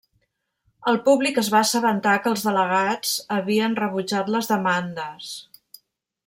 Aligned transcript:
El 0.91 0.95
públic 1.09 1.35
es 1.41 1.51
va 1.55 1.59
assabentar 1.67 2.15
que 2.23 2.31
els 2.31 2.45
delegats 2.47 3.13
havien 3.37 3.77
rebutjat 3.83 4.33
les 4.37 4.51
demandes. 4.55 5.31